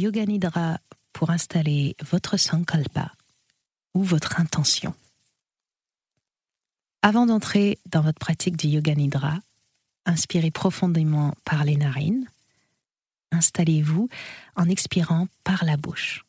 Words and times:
Yoga 0.00 0.24
Nidra 0.24 0.80
pour 1.12 1.28
installer 1.28 1.94
votre 2.10 2.38
sankalpa 2.38 3.12
ou 3.92 4.02
votre 4.02 4.40
intention. 4.40 4.94
Avant 7.02 7.26
d'entrer 7.26 7.78
dans 7.84 8.00
votre 8.00 8.18
pratique 8.18 8.56
du 8.56 8.68
Yoga 8.68 8.94
Nidra, 8.94 9.40
inspirez 10.06 10.50
profondément 10.50 11.34
par 11.44 11.64
les 11.64 11.76
narines. 11.76 12.26
Installez-vous 13.30 14.08
en 14.56 14.70
expirant 14.70 15.28
par 15.44 15.66
la 15.66 15.76
bouche. 15.76 16.24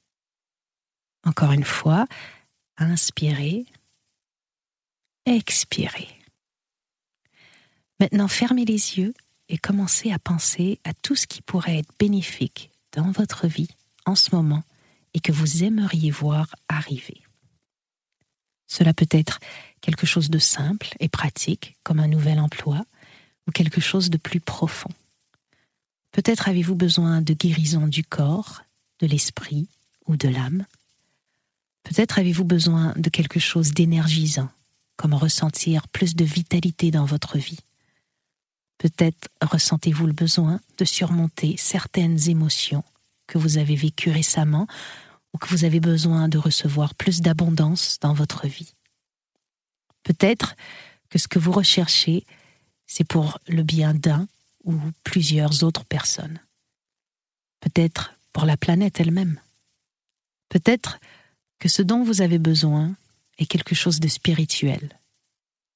Encore 1.23 1.53
une 1.53 1.63
fois, 1.63 2.07
inspirez, 2.75 3.65
expirez. 5.25 6.09
Maintenant, 8.01 8.27
fermez 8.27 8.65
les 8.65 8.97
yeux 8.97 9.13
et 9.47 9.57
commencez 9.57 10.11
à 10.11 10.19
penser 10.19 10.81
à 10.83 10.93
tout 10.93 11.15
ce 11.15 11.25
qui 11.25 11.41
pourrait 11.41 11.77
être 11.77 11.93
bénéfique 11.97 12.70
dans 12.93 13.11
votre 13.11 13.47
vie 13.47 13.69
en 14.05 14.15
ce 14.15 14.35
moment 14.35 14.63
et 15.13 15.19
que 15.19 15.31
vous 15.31 15.63
aimeriez 15.63 16.11
voir 16.11 16.55
arriver. 16.69 17.21
Cela 18.67 18.93
peut 18.93 19.07
être 19.11 19.39
quelque 19.81 20.05
chose 20.05 20.29
de 20.29 20.39
simple 20.39 20.95
et 20.99 21.09
pratique, 21.09 21.75
comme 21.83 21.99
un 21.99 22.07
nouvel 22.07 22.39
emploi, 22.39 22.85
ou 23.47 23.51
quelque 23.51 23.81
chose 23.81 24.09
de 24.09 24.17
plus 24.17 24.39
profond. 24.39 24.91
Peut-être 26.11 26.47
avez-vous 26.47 26.75
besoin 26.75 27.21
de 27.21 27.33
guérison 27.33 27.87
du 27.87 28.03
corps, 28.03 28.63
de 28.99 29.07
l'esprit 29.07 29.67
ou 30.05 30.15
de 30.15 30.29
l'âme. 30.29 30.65
Peut-être 31.83 32.19
avez-vous 32.19 32.45
besoin 32.45 32.93
de 32.95 33.09
quelque 33.09 33.39
chose 33.39 33.71
d'énergisant, 33.71 34.49
comme 34.95 35.13
ressentir 35.13 35.87
plus 35.87 36.15
de 36.15 36.23
vitalité 36.23 36.91
dans 36.91 37.05
votre 37.05 37.37
vie. 37.37 37.59
Peut-être 38.81 39.29
ressentez-vous 39.43 40.07
le 40.07 40.11
besoin 40.11 40.59
de 40.79 40.85
surmonter 40.85 41.55
certaines 41.55 42.29
émotions 42.29 42.83
que 43.27 43.37
vous 43.37 43.59
avez 43.59 43.75
vécues 43.75 44.09
récemment 44.09 44.65
ou 45.33 45.37
que 45.37 45.47
vous 45.49 45.65
avez 45.65 45.79
besoin 45.79 46.27
de 46.27 46.39
recevoir 46.39 46.95
plus 46.95 47.21
d'abondance 47.21 47.99
dans 48.01 48.15
votre 48.15 48.47
vie. 48.47 48.73
Peut-être 50.01 50.55
que 51.11 51.19
ce 51.19 51.27
que 51.27 51.37
vous 51.37 51.51
recherchez, 51.51 52.25
c'est 52.87 53.03
pour 53.03 53.37
le 53.47 53.61
bien 53.61 53.93
d'un 53.93 54.27
ou 54.63 54.73
plusieurs 55.03 55.63
autres 55.63 55.85
personnes. 55.85 56.39
Peut-être 57.59 58.15
pour 58.33 58.45
la 58.45 58.57
planète 58.57 58.99
elle-même. 58.99 59.39
Peut-être 60.49 60.99
que 61.59 61.69
ce 61.69 61.83
dont 61.83 62.03
vous 62.03 62.23
avez 62.23 62.39
besoin 62.39 62.95
est 63.37 63.45
quelque 63.45 63.75
chose 63.75 63.99
de 63.99 64.07
spirituel. 64.07 64.99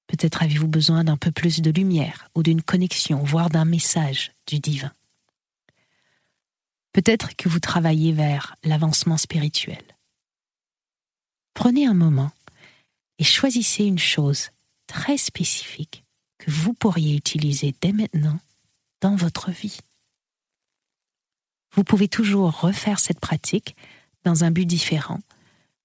Peut-être 0.07 0.43
avez-vous 0.43 0.67
besoin 0.67 1.03
d'un 1.03 1.17
peu 1.17 1.31
plus 1.31 1.61
de 1.61 1.71
lumière 1.71 2.29
ou 2.35 2.43
d'une 2.43 2.61
connexion, 2.61 3.23
voire 3.23 3.49
d'un 3.49 3.65
message 3.65 4.33
du 4.47 4.59
divin. 4.59 4.91
Peut-être 6.93 7.35
que 7.35 7.49
vous 7.49 7.59
travaillez 7.59 8.13
vers 8.13 8.55
l'avancement 8.63 9.17
spirituel. 9.17 9.83
Prenez 11.53 11.85
un 11.87 11.93
moment 11.93 12.31
et 13.17 13.23
choisissez 13.23 13.83
une 13.85 13.99
chose 13.99 14.49
très 14.87 15.17
spécifique 15.17 16.03
que 16.37 16.51
vous 16.51 16.73
pourriez 16.73 17.15
utiliser 17.15 17.73
dès 17.81 17.91
maintenant 17.91 18.39
dans 19.01 19.15
votre 19.15 19.51
vie. 19.51 19.79
Vous 21.73 21.83
pouvez 21.83 22.07
toujours 22.07 22.61
refaire 22.61 22.99
cette 22.99 23.19
pratique 23.19 23.75
dans 24.23 24.43
un 24.43 24.51
but 24.51 24.65
différent, 24.65 25.19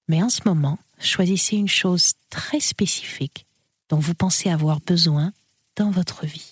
mais 0.07 0.23
en 0.23 0.29
ce 0.29 0.41
moment, 0.45 0.79
choisissez 0.99 1.57
une 1.57 1.67
chose 1.67 2.13
très 2.29 2.59
spécifique 2.59 3.45
dont 3.91 3.99
vous 3.99 4.15
pensez 4.15 4.49
avoir 4.49 4.79
besoin 4.79 5.33
dans 5.75 5.91
votre 5.91 6.25
vie. 6.25 6.49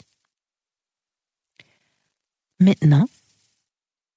Maintenant, 2.59 3.07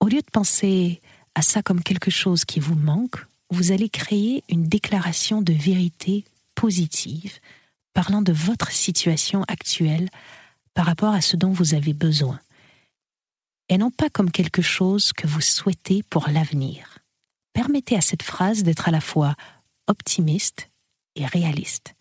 au 0.01 0.09
lieu 0.09 0.20
de 0.20 0.31
penser 0.33 1.01
à 1.37 1.42
ça 1.42 1.62
comme 1.62 1.84
quelque 1.84 2.11
chose 2.11 2.45
qui 2.45 2.59
vous 2.59 2.75
manque, 2.75 3.25
vous 3.51 3.70
allez 3.70 3.89
créer 3.89 4.42
une 4.48 4.67
déclaration 4.67 5.41
de 5.41 5.52
vérité 5.52 6.24
positive 6.57 7.39
parlant 7.95 8.23
de 8.23 8.33
votre 8.33 8.73
situation 8.73 9.45
actuelle 9.46 10.08
par 10.75 10.86
rapport 10.86 11.14
à 11.14 11.20
ce 11.20 11.36
dont 11.36 11.52
vous 11.52 11.75
avez 11.75 11.92
besoin, 11.92 12.41
et 13.69 13.79
non 13.79 13.91
pas 13.91 14.11
comme 14.11 14.33
quelque 14.33 14.63
chose 14.63 15.13
que 15.13 15.29
vous 15.29 15.41
souhaitez 15.41 16.02
pour 16.02 16.29
l'avenir. 16.29 16.98
Permettez 17.52 17.96
à 17.96 18.01
cette 18.01 18.23
phrase 18.23 18.64
d'être 18.64 18.89
à 18.89 18.91
la 18.91 19.01
fois 19.01 19.36
optimiste 19.86 20.70
et 21.14 21.27
réaliste. 21.27 21.95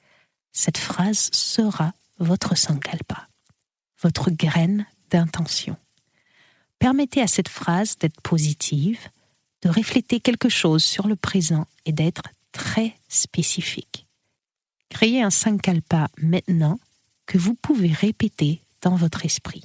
Cette 0.51 0.77
phrase 0.77 1.29
sera 1.31 1.93
votre 2.19 2.55
sankalpa, 2.55 3.27
votre 4.01 4.31
graine 4.31 4.85
d'intention. 5.09 5.77
Permettez 6.79 7.21
à 7.21 7.27
cette 7.27 7.49
phrase 7.49 7.97
d'être 7.97 8.21
positive, 8.21 9.09
de 9.61 9.69
refléter 9.69 10.19
quelque 10.19 10.49
chose 10.49 10.83
sur 10.83 11.07
le 11.07 11.15
présent 11.15 11.67
et 11.85 11.91
d'être 11.91 12.23
très 12.51 12.95
spécifique. 13.07 14.07
Créez 14.89 15.21
un 15.21 15.29
sankalpa 15.29 16.09
maintenant 16.17 16.79
que 17.25 17.37
vous 17.37 17.53
pouvez 17.53 17.91
répéter 17.91 18.61
dans 18.81 18.95
votre 18.95 19.25
esprit. 19.25 19.63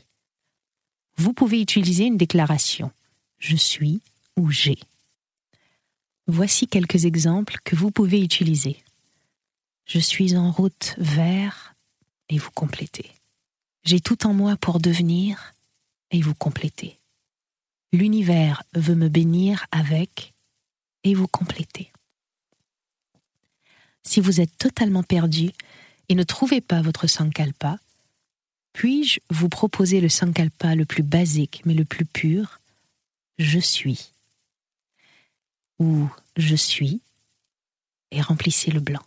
Vous 1.16 1.32
pouvez 1.32 1.60
utiliser 1.60 2.04
une 2.04 2.18
déclaration 2.18 2.92
je 3.38 3.56
suis 3.56 4.00
ou 4.36 4.50
j'ai. 4.50 4.78
Voici 6.26 6.66
quelques 6.66 7.04
exemples 7.04 7.58
que 7.64 7.76
vous 7.76 7.90
pouvez 7.90 8.20
utiliser. 8.20 8.82
Je 9.86 10.00
suis 10.00 10.36
en 10.36 10.50
route 10.50 10.96
vers 10.98 11.76
et 12.28 12.38
vous 12.38 12.50
complétez. 12.50 13.12
J'ai 13.84 14.00
tout 14.00 14.26
en 14.26 14.34
moi 14.34 14.56
pour 14.56 14.80
devenir 14.80 15.54
et 16.10 16.20
vous 16.20 16.34
complétez. 16.34 16.98
L'univers 17.92 18.64
veut 18.74 18.96
me 18.96 19.08
bénir 19.08 19.64
avec 19.70 20.34
et 21.04 21.14
vous 21.14 21.28
complétez. 21.28 21.92
Si 24.02 24.20
vous 24.20 24.40
êtes 24.40 24.58
totalement 24.58 25.04
perdu 25.04 25.52
et 26.08 26.16
ne 26.16 26.24
trouvez 26.24 26.60
pas 26.60 26.82
votre 26.82 27.06
sankalpa, 27.06 27.78
puis-je 28.72 29.20
vous 29.30 29.48
proposer 29.48 30.00
le 30.00 30.08
sankalpa 30.08 30.74
le 30.74 30.84
plus 30.84 31.04
basique 31.04 31.62
mais 31.64 31.74
le 31.74 31.84
plus 31.84 32.06
pur? 32.06 32.60
Je 33.38 33.60
suis. 33.60 34.10
Ou 35.78 36.08
je 36.36 36.56
suis 36.56 37.00
et 38.10 38.20
remplissez 38.20 38.72
le 38.72 38.80
blanc. 38.80 39.04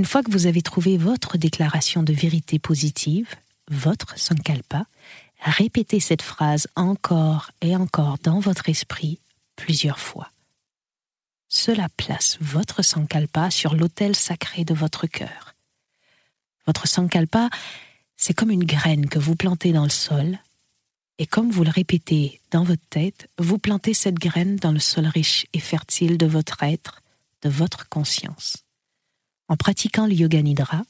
Une 0.00 0.06
fois 0.06 0.22
que 0.22 0.30
vous 0.30 0.46
avez 0.46 0.62
trouvé 0.62 0.96
votre 0.96 1.36
déclaration 1.36 2.02
de 2.02 2.14
vérité 2.14 2.58
positive, 2.58 3.34
votre 3.70 4.18
sankalpa, 4.18 4.86
répétez 5.42 6.00
cette 6.00 6.22
phrase 6.22 6.68
encore 6.74 7.50
et 7.60 7.76
encore 7.76 8.16
dans 8.22 8.40
votre 8.40 8.70
esprit 8.70 9.18
plusieurs 9.56 9.98
fois. 9.98 10.30
Cela 11.50 11.90
place 11.98 12.38
votre 12.40 12.80
sankalpa 12.82 13.50
sur 13.50 13.74
l'autel 13.74 14.16
sacré 14.16 14.64
de 14.64 14.72
votre 14.72 15.06
cœur. 15.06 15.54
Votre 16.66 16.88
sankalpa, 16.88 17.50
c'est 18.16 18.32
comme 18.32 18.50
une 18.50 18.64
graine 18.64 19.06
que 19.06 19.18
vous 19.18 19.36
plantez 19.36 19.72
dans 19.74 19.84
le 19.84 19.90
sol, 19.90 20.38
et 21.18 21.26
comme 21.26 21.50
vous 21.50 21.62
le 21.62 21.68
répétez 21.68 22.40
dans 22.52 22.64
votre 22.64 22.88
tête, 22.88 23.28
vous 23.36 23.58
plantez 23.58 23.92
cette 23.92 24.18
graine 24.18 24.56
dans 24.56 24.72
le 24.72 24.80
sol 24.80 25.04
riche 25.04 25.46
et 25.52 25.60
fertile 25.60 26.16
de 26.16 26.24
votre 26.24 26.62
être, 26.62 27.02
de 27.42 27.50
votre 27.50 27.86
conscience. 27.90 28.64
En 29.50 29.56
pratiquant 29.56 30.06
le 30.06 30.14
yoga 30.14 30.40
nidra, 30.42 30.84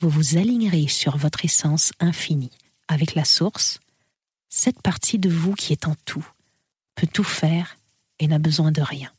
vous 0.00 0.08
vous 0.08 0.36
alignerez 0.36 0.88
sur 0.88 1.16
votre 1.16 1.44
essence 1.44 1.92
infinie, 2.00 2.50
avec 2.88 3.14
la 3.14 3.24
source, 3.24 3.78
cette 4.48 4.82
partie 4.82 5.20
de 5.20 5.30
vous 5.30 5.54
qui 5.54 5.72
est 5.72 5.86
en 5.86 5.94
tout, 6.04 6.26
peut 6.96 7.06
tout 7.06 7.22
faire 7.22 7.76
et 8.18 8.26
n'a 8.26 8.40
besoin 8.40 8.72
de 8.72 8.82
rien. 8.82 9.12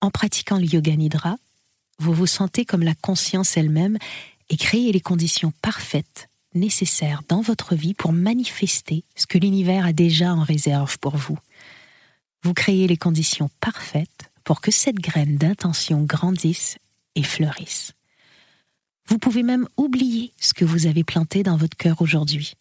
En 0.00 0.10
pratiquant 0.10 0.56
le 0.56 0.64
yoga 0.64 0.96
nidra, 0.96 1.36
vous 1.98 2.14
vous 2.14 2.26
sentez 2.26 2.64
comme 2.64 2.82
la 2.82 2.94
conscience 2.94 3.58
elle-même 3.58 3.98
et 4.48 4.56
créez 4.56 4.90
les 4.90 5.02
conditions 5.02 5.52
parfaites 5.60 6.30
nécessaires 6.54 7.20
dans 7.28 7.42
votre 7.42 7.74
vie 7.74 7.92
pour 7.92 8.14
manifester 8.14 9.04
ce 9.16 9.26
que 9.26 9.36
l'univers 9.36 9.84
a 9.84 9.92
déjà 9.92 10.32
en 10.32 10.42
réserve 10.42 10.98
pour 11.00 11.18
vous. 11.18 11.38
Vous 12.42 12.54
créez 12.54 12.86
les 12.86 12.96
conditions 12.96 13.50
parfaites 13.60 14.30
pour 14.44 14.62
que 14.62 14.70
cette 14.70 14.96
graine 14.96 15.36
d'intention 15.36 16.02
grandisse 16.02 16.78
et 17.16 17.24
fleurissent. 17.24 17.92
Vous 19.08 19.18
pouvez 19.18 19.42
même 19.42 19.68
oublier 19.76 20.32
ce 20.38 20.54
que 20.54 20.64
vous 20.64 20.86
avez 20.86 21.02
planté 21.02 21.42
dans 21.42 21.56
votre 21.56 21.76
cœur 21.76 22.00
aujourd'hui. 22.00 22.54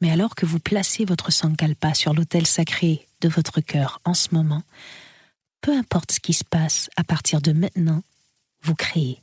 Mais 0.00 0.10
alors 0.10 0.34
que 0.34 0.46
vous 0.46 0.58
placez 0.60 1.04
votre 1.04 1.30
sankalpa 1.30 1.94
sur 1.94 2.14
l'autel 2.14 2.46
sacré 2.46 3.06
de 3.20 3.28
votre 3.28 3.60
cœur 3.60 4.00
en 4.04 4.14
ce 4.14 4.28
moment, 4.32 4.62
peu 5.60 5.76
importe 5.76 6.12
ce 6.12 6.20
qui 6.20 6.32
se 6.32 6.44
passe 6.44 6.88
à 6.96 7.04
partir 7.04 7.40
de 7.40 7.52
maintenant, 7.52 8.02
vous 8.62 8.74
créez 8.74 9.20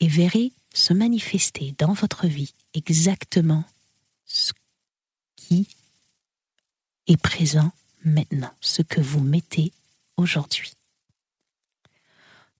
et 0.00 0.08
verrez 0.08 0.52
se 0.72 0.92
manifester 0.92 1.74
dans 1.78 1.92
votre 1.92 2.26
vie 2.26 2.54
exactement 2.74 3.64
ce 4.24 4.52
qui 5.36 5.68
est 7.06 7.20
présent 7.20 7.72
maintenant, 8.04 8.52
ce 8.60 8.82
que 8.82 9.00
vous 9.00 9.20
mettez 9.20 9.72
aujourd'hui. 10.16 10.72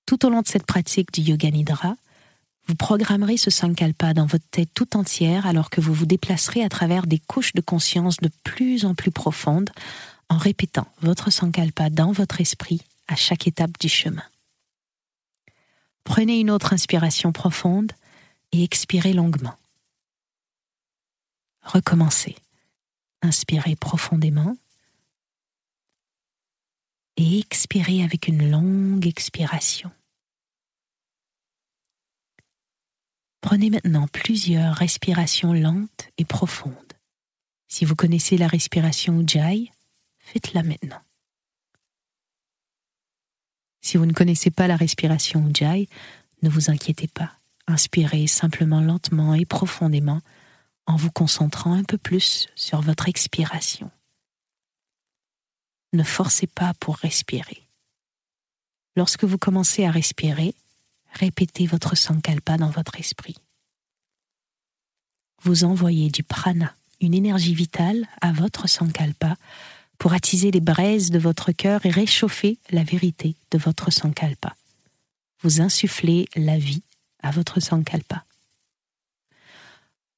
Tout 0.06 0.26
au 0.26 0.30
long 0.30 0.42
de 0.42 0.48
cette 0.48 0.66
pratique 0.66 1.12
du 1.12 1.22
Yoga 1.22 1.50
Nidra, 1.50 1.96
vous 2.66 2.74
programmerez 2.74 3.36
ce 3.36 3.50
sankalpa 3.50 4.14
dans 4.14 4.26
votre 4.26 4.48
tête 4.50 4.70
tout 4.74 4.96
entière 4.96 5.46
alors 5.46 5.70
que 5.70 5.80
vous 5.80 5.92
vous 5.92 6.06
déplacerez 6.06 6.62
à 6.62 6.68
travers 6.68 7.06
des 7.06 7.18
couches 7.18 7.52
de 7.52 7.60
conscience 7.60 8.18
de 8.18 8.30
plus 8.42 8.84
en 8.84 8.94
plus 8.94 9.10
profondes 9.10 9.70
en 10.28 10.38
répétant 10.38 10.86
votre 11.00 11.30
sankalpa 11.30 11.90
dans 11.90 12.12
votre 12.12 12.40
esprit 12.40 12.80
à 13.08 13.16
chaque 13.16 13.46
étape 13.46 13.78
du 13.78 13.88
chemin. 13.88 14.22
Prenez 16.04 16.38
une 16.38 16.50
autre 16.50 16.72
inspiration 16.72 17.32
profonde 17.32 17.92
et 18.52 18.62
expirez 18.62 19.12
longuement. 19.12 19.54
Recommencez. 21.62 22.36
Inspirez 23.22 23.74
profondément 23.76 24.56
expirez 27.38 28.02
avec 28.02 28.28
une 28.28 28.50
longue 28.50 29.06
expiration. 29.06 29.90
Prenez 33.40 33.70
maintenant 33.70 34.08
plusieurs 34.08 34.74
respirations 34.74 35.52
lentes 35.52 36.08
et 36.16 36.24
profondes. 36.24 36.74
Si 37.68 37.84
vous 37.84 37.94
connaissez 37.94 38.38
la 38.38 38.46
respiration 38.46 39.20
Ujjayi, 39.20 39.70
faites-la 40.18 40.62
maintenant. 40.62 41.02
Si 43.82 43.98
vous 43.98 44.06
ne 44.06 44.12
connaissez 44.12 44.50
pas 44.50 44.66
la 44.66 44.76
respiration 44.76 45.46
Ujjayi, 45.46 45.88
ne 46.42 46.48
vous 46.48 46.70
inquiétez 46.70 47.08
pas. 47.08 47.32
Inspirez 47.66 48.26
simplement 48.26 48.80
lentement 48.80 49.34
et 49.34 49.44
profondément 49.44 50.20
en 50.86 50.96
vous 50.96 51.10
concentrant 51.10 51.74
un 51.74 51.84
peu 51.84 51.98
plus 51.98 52.48
sur 52.54 52.80
votre 52.80 53.08
expiration. 53.08 53.90
Ne 55.94 56.02
forcez 56.02 56.48
pas 56.48 56.74
pour 56.80 56.96
respirer. 56.96 57.62
Lorsque 58.96 59.22
vous 59.22 59.38
commencez 59.38 59.84
à 59.84 59.92
respirer, 59.92 60.52
répétez 61.12 61.66
votre 61.66 61.96
sankalpa 61.96 62.56
dans 62.56 62.70
votre 62.70 62.98
esprit. 62.98 63.36
Vous 65.44 65.62
envoyez 65.62 66.10
du 66.10 66.24
prana, 66.24 66.74
une 67.00 67.14
énergie 67.14 67.54
vitale, 67.54 68.08
à 68.20 68.32
votre 68.32 68.68
sankalpa 68.68 69.36
pour 69.98 70.14
attiser 70.14 70.50
les 70.50 70.60
braises 70.60 71.12
de 71.12 71.18
votre 71.20 71.52
cœur 71.52 71.86
et 71.86 71.90
réchauffer 71.90 72.58
la 72.70 72.82
vérité 72.82 73.36
de 73.52 73.58
votre 73.58 73.92
sankalpa. 73.92 74.56
Vous 75.42 75.60
insufflez 75.60 76.26
la 76.34 76.58
vie 76.58 76.82
à 77.22 77.30
votre 77.30 77.60
sankalpa. 77.60 78.24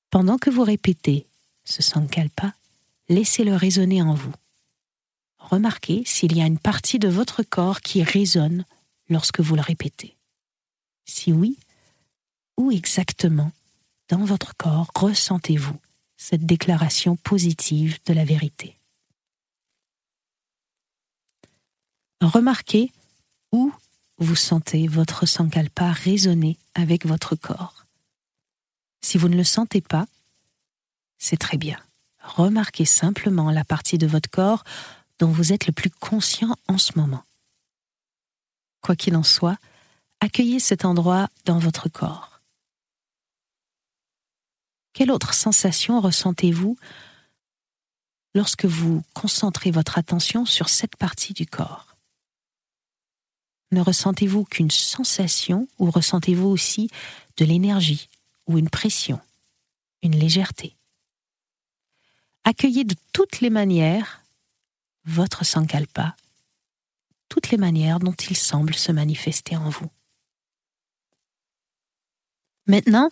Pendant 0.09 0.39
que 0.39 0.49
vous 0.49 0.65
répétez 0.65 1.27
ce 1.67 1.83
sankalpa, 1.83 2.55
laissez-le 3.11 3.55
résonner 3.55 4.01
en 4.01 4.15
vous. 4.15 4.33
Remarquez 5.51 6.03
s'il 6.05 6.37
y 6.37 6.43
a 6.43 6.47
une 6.47 6.59
partie 6.59 6.99
de 6.99 7.07
votre 7.07 7.45
corps 7.45 7.81
qui 7.81 8.03
résonne 8.03 8.65
lorsque 9.09 9.41
vous 9.41 9.55
le 9.55 9.61
répétez. 9.61 10.17
Si 11.05 11.33
oui, 11.33 11.57
où 12.57 12.73
exactement 12.73 13.53
dans 14.09 14.25
votre 14.25 14.57
corps 14.57 14.91
ressentez-vous 14.97 15.79
cette 16.17 16.47
déclaration 16.47 17.15
positive 17.15 18.01
de 18.07 18.13
la 18.13 18.25
vérité? 18.25 18.77
Remarquez 22.21 22.91
où 23.53 23.73
vous 24.19 24.35
sentez 24.35 24.89
votre 24.89 25.27
sankalpa 25.27 25.93
résonner 25.93 26.59
avec 26.75 27.07
votre 27.07 27.37
corps. 27.37 27.87
Si 29.01 29.17
vous 29.17 29.29
ne 29.29 29.37
le 29.37 29.45
sentez 29.45 29.81
pas, 29.81 30.07
c'est 31.19 31.37
très 31.37 31.57
bien. 31.57 31.79
Remarquez 32.21 32.85
simplement 32.85 33.53
la 33.53 33.65
partie 33.65 33.99
de 33.99 34.09
votre 34.09 34.29
corps 34.29 34.65
dont 35.19 35.31
vous 35.31 35.53
êtes 35.53 35.67
le 35.67 35.73
plus 35.73 35.91
conscient 35.91 36.55
en 36.69 36.79
ce 36.79 36.99
moment. 36.99 37.25
Quoi 38.83 38.97
qu'il 38.97 39.17
en 39.17 39.23
soit, 39.23 39.59
accueillez 40.21 40.61
cet 40.61 40.85
endroit 40.85 41.29
dans 41.45 41.59
votre 41.59 41.89
corps. 41.89 42.41
Quelle 44.93 45.11
autre 45.11 45.35
sensation 45.35 46.01
ressentez-vous 46.01 46.79
lorsque 48.35 48.65
vous 48.65 49.03
concentrez 49.15 49.71
votre 49.71 49.99
attention 49.99 50.47
sur 50.47 50.69
cette 50.69 50.97
partie 50.97 51.35
du 51.35 51.47
corps? 51.47 51.97
Ne 53.73 53.81
ressentez-vous 53.81 54.45
qu'une 54.45 54.71
sensation 54.71 55.69
ou 55.79 55.91
ressentez-vous 55.91 56.47
aussi 56.49 56.89
de 57.37 57.45
l'énergie 57.45 58.09
ou 58.47 58.59
une 58.59 58.71
pression, 58.71 59.21
une 60.03 60.17
légèreté? 60.19 60.77
Accueillez 62.45 62.85
de 62.85 62.95
toutes 63.13 63.41
les 63.41 63.51
manières 63.51 64.23
votre 65.07 65.45
sankalpa, 65.45 66.17
toutes 67.29 67.51
les 67.51 67.57
manières 67.57 68.01
dont 68.01 68.13
il 68.13 68.37
semble 68.37 68.75
se 68.75 68.93
manifester 68.93 69.57
en 69.57 69.69
vous. 69.69 69.91
Maintenant, 72.67 73.09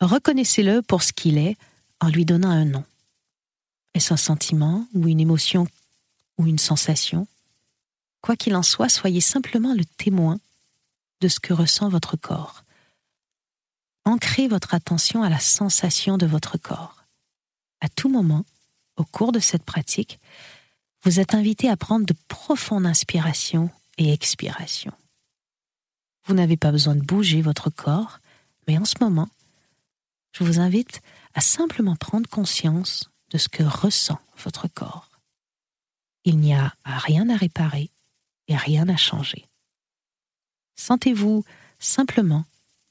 reconnaissez-le 0.00 0.82
pour 0.82 1.02
ce 1.02 1.12
qu'il 1.12 1.38
est 1.38 1.56
en 2.00 2.08
lui 2.08 2.24
donnant 2.24 2.50
un 2.50 2.64
nom. 2.64 2.84
Est-ce 3.94 4.14
un 4.14 4.16
sentiment 4.16 4.86
ou 4.94 5.08
une 5.08 5.20
émotion 5.20 5.66
ou 6.38 6.46
une 6.46 6.58
sensation? 6.58 7.26
Quoi 8.20 8.36
qu'il 8.36 8.54
en 8.54 8.62
soit, 8.62 8.88
soyez 8.88 9.20
simplement 9.20 9.74
le 9.74 9.84
témoin 9.84 10.38
de 11.20 11.28
ce 11.28 11.40
que 11.40 11.52
ressent 11.52 11.88
votre 11.88 12.16
corps. 12.16 12.64
Ancrez 14.04 14.48
votre 14.48 14.74
attention 14.74 15.22
à 15.22 15.28
la 15.28 15.38
sensation 15.38 16.18
de 16.18 16.26
votre 16.26 16.58
corps. 16.58 17.04
À 17.80 17.88
tout 17.88 18.08
moment, 18.08 18.44
au 18.96 19.04
cours 19.04 19.32
de 19.32 19.40
cette 19.40 19.64
pratique, 19.64 20.20
vous 21.02 21.18
êtes 21.18 21.34
invité 21.34 21.68
à 21.68 21.76
prendre 21.76 22.06
de 22.06 22.14
profondes 22.28 22.86
inspirations 22.86 23.70
et 23.98 24.12
expirations. 24.12 24.96
Vous 26.26 26.34
n'avez 26.34 26.56
pas 26.56 26.70
besoin 26.70 26.94
de 26.94 27.02
bouger 27.02 27.42
votre 27.42 27.70
corps, 27.70 28.20
mais 28.68 28.78
en 28.78 28.84
ce 28.84 28.94
moment, 29.00 29.28
je 30.32 30.44
vous 30.44 30.60
invite 30.60 31.02
à 31.34 31.40
simplement 31.40 31.96
prendre 31.96 32.28
conscience 32.28 33.10
de 33.30 33.38
ce 33.38 33.48
que 33.48 33.64
ressent 33.64 34.20
votre 34.38 34.68
corps. 34.68 35.08
Il 36.24 36.38
n'y 36.38 36.54
a 36.54 36.72
rien 36.84 37.28
à 37.28 37.36
réparer 37.36 37.90
et 38.46 38.56
rien 38.56 38.88
à 38.88 38.96
changer. 38.96 39.48
Sentez-vous 40.76 41.44
simplement 41.80 42.44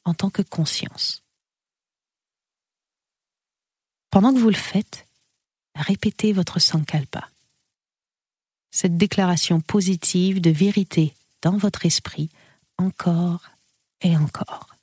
en 0.04 0.14
tant 0.14 0.30
que 0.30 0.42
conscience. 0.42 1.24
Pendant 4.10 4.34
que 4.34 4.40
vous 4.40 4.50
le 4.50 4.56
faites, 4.56 5.07
répétez 5.75 6.34
votre 6.34 6.60
sankalpa 6.60 7.31
cette 8.71 8.97
déclaration 8.97 9.59
positive 9.59 10.41
de 10.41 10.50
vérité 10.50 11.13
dans 11.41 11.57
votre 11.57 11.85
esprit 11.85 12.29
encore 12.77 13.50
et 14.01 14.15
encore. 14.18 14.75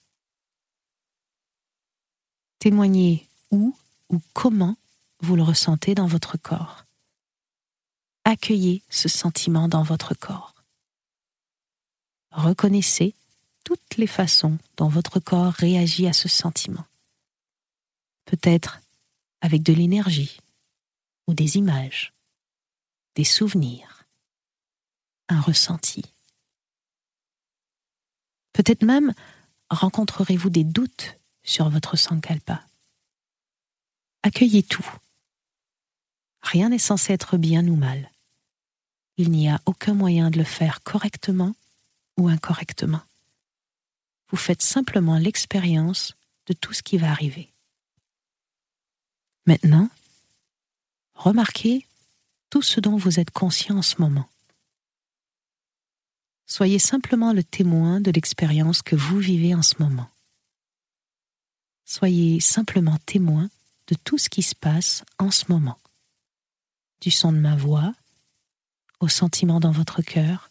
Témoignez 2.58 3.26
où 3.50 3.76
ou 4.10 4.20
comment 4.34 4.76
vous 5.20 5.36
le 5.36 5.42
ressentez 5.42 5.94
dans 5.94 6.06
votre 6.06 6.36
corps. 6.36 6.84
Accueillez 8.24 8.82
ce 8.90 9.08
sentiment 9.08 9.68
dans 9.68 9.82
votre 9.82 10.14
corps. 10.14 10.54
Reconnaissez 12.30 13.14
toutes 13.64 13.96
les 13.96 14.06
façons 14.06 14.58
dont 14.76 14.88
votre 14.88 15.18
corps 15.18 15.52
réagit 15.52 16.06
à 16.06 16.12
ce 16.12 16.28
sentiment. 16.28 16.84
Peut-être 18.26 18.80
avec 19.40 19.62
de 19.62 19.72
l'énergie 19.72 20.38
ou 21.26 21.34
des 21.34 21.56
images 21.56 22.12
des 23.18 23.24
souvenirs, 23.24 24.04
un 25.28 25.40
ressenti. 25.40 26.04
Peut-être 28.52 28.84
même 28.84 29.12
rencontrerez-vous 29.70 30.50
des 30.50 30.62
doutes 30.62 31.16
sur 31.42 31.68
votre 31.68 31.96
sankalpa. 31.96 32.64
Accueillez 34.22 34.62
tout. 34.62 34.88
Rien 36.42 36.68
n'est 36.68 36.78
censé 36.78 37.12
être 37.12 37.38
bien 37.38 37.66
ou 37.66 37.74
mal. 37.74 38.08
Il 39.16 39.32
n'y 39.32 39.50
a 39.50 39.60
aucun 39.66 39.94
moyen 39.94 40.30
de 40.30 40.38
le 40.38 40.44
faire 40.44 40.80
correctement 40.84 41.56
ou 42.18 42.28
incorrectement. 42.28 43.02
Vous 44.28 44.36
faites 44.36 44.62
simplement 44.62 45.18
l'expérience 45.18 46.14
de 46.46 46.52
tout 46.52 46.72
ce 46.72 46.84
qui 46.84 46.98
va 46.98 47.10
arriver. 47.10 47.52
Maintenant, 49.44 49.90
remarquez 51.14 51.87
tout 52.50 52.62
ce 52.62 52.80
dont 52.80 52.96
vous 52.96 53.20
êtes 53.20 53.30
conscient 53.30 53.78
en 53.78 53.82
ce 53.82 54.00
moment. 54.00 54.28
Soyez 56.46 56.78
simplement 56.78 57.32
le 57.32 57.44
témoin 57.44 58.00
de 58.00 58.10
l'expérience 58.10 58.80
que 58.82 58.96
vous 58.96 59.18
vivez 59.18 59.54
en 59.54 59.62
ce 59.62 59.74
moment. 59.78 60.08
Soyez 61.84 62.40
simplement 62.40 62.96
témoin 63.04 63.50
de 63.88 63.94
tout 63.94 64.18
ce 64.18 64.28
qui 64.28 64.42
se 64.42 64.54
passe 64.54 65.04
en 65.18 65.30
ce 65.30 65.44
moment. 65.48 65.78
Du 67.00 67.10
son 67.10 67.32
de 67.32 67.38
ma 67.38 67.54
voix, 67.54 67.94
au 69.00 69.08
sentiment 69.08 69.60
dans 69.60 69.70
votre 69.70 70.02
cœur, 70.02 70.50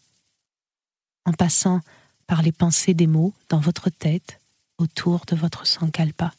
en 1.24 1.32
passant 1.32 1.80
par 2.26 2.42
les 2.42 2.52
pensées 2.52 2.94
des 2.94 3.06
mots 3.06 3.34
dans 3.48 3.60
votre 3.60 3.90
tête 3.90 4.40
autour 4.78 5.24
de 5.26 5.36
votre 5.36 5.66
sankalpa. 5.66 6.32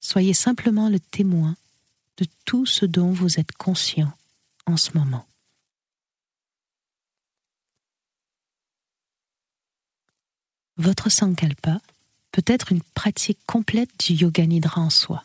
Soyez 0.00 0.34
simplement 0.34 0.88
le 0.88 1.00
témoin 1.00 1.56
de 2.18 2.26
tout 2.44 2.66
ce 2.66 2.86
dont 2.86 3.12
vous 3.12 3.40
êtes 3.40 3.52
conscient 3.52 4.12
en 4.66 4.76
ce 4.76 4.96
moment. 4.96 5.26
Votre 10.76 11.08
sankalpa 11.08 11.80
peut 12.32 12.44
être 12.46 12.72
une 12.72 12.82
pratique 12.82 13.38
complète 13.46 13.90
du 14.00 14.14
yoga 14.14 14.44
nidra 14.44 14.80
en 14.80 14.90
soi. 14.90 15.24